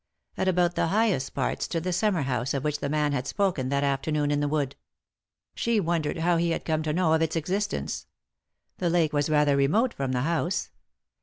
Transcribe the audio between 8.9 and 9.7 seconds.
was rather